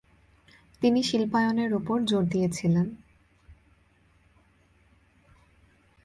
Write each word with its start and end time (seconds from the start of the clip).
তিনি 0.81 0.99
শিল্পায়নের 1.03 1.71
উপর 1.73 1.97
জোর 2.05 2.23
দিয়েছিলেন। 2.23 2.87